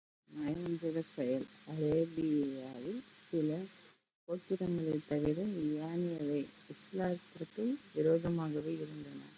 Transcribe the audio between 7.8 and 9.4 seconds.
விரோதமாகவே இருந்தன.